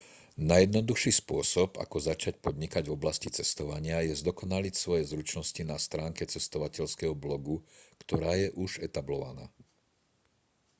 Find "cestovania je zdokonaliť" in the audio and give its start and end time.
3.37-4.73